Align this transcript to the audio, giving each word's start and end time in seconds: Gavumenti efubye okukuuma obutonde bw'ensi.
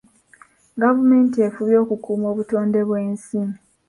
Gavumenti 0.81 1.37
efubye 1.47 1.77
okukuuma 1.83 2.25
obutonde 2.33 2.79
bw'ensi. 2.87 3.39